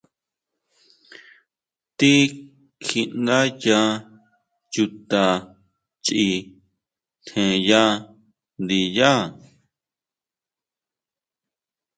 [1.97, 3.79] Tíkjiʼndáyá
[4.73, 5.21] chuta
[6.05, 6.27] chʼi
[7.25, 7.83] tjenya
[8.63, 9.11] ndiyá.